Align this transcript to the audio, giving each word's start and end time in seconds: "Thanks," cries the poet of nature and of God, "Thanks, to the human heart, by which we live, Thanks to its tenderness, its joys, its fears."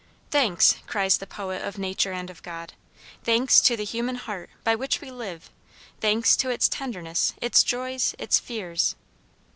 "Thanks," 0.31 0.77
cries 0.87 1.19
the 1.19 1.27
poet 1.27 1.61
of 1.61 1.77
nature 1.77 2.11
and 2.11 2.31
of 2.31 2.41
God, 2.41 2.73
"Thanks, 3.23 3.61
to 3.61 3.77
the 3.77 3.83
human 3.85 4.15
heart, 4.15 4.49
by 4.63 4.73
which 4.73 4.99
we 4.99 5.11
live, 5.11 5.51
Thanks 5.99 6.35
to 6.37 6.49
its 6.49 6.67
tenderness, 6.67 7.35
its 7.39 7.61
joys, 7.61 8.15
its 8.17 8.39
fears." 8.39 8.95